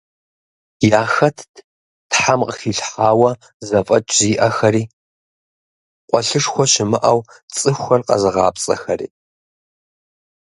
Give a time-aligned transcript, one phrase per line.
[1.01, 1.53] Яхэтт
[2.11, 3.31] Тхьэм къыхилъхьауэ
[3.67, 4.83] зэфӏэкӏ зиӏэхэри,
[6.07, 7.19] къуэлъышхуэ щымыӏэу
[7.57, 9.07] цӏыхухэр къэзыгъапцӏэхэри.